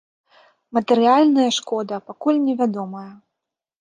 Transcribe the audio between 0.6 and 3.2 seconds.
Матэрыяльная шкода пакуль невядомая.